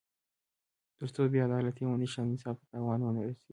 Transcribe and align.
تر 0.99 1.07
څو 1.15 1.21
بې 1.31 1.39
عدالتي 1.47 1.83
ونه 1.85 2.07
شي 2.11 2.17
او 2.21 2.27
انصاف 2.31 2.55
ته 2.61 2.65
تاوان 2.71 2.99
ونه 3.03 3.21
رسېږي. 3.27 3.49